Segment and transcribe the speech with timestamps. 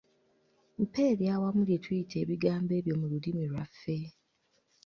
[0.81, 3.97] Mpa ery’awamu lye tuyita ebigambo ebyo mu lulimi lwaffe.